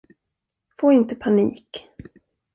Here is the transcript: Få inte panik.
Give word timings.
Få 0.79 0.91
inte 0.91 1.15
panik. 1.15 1.89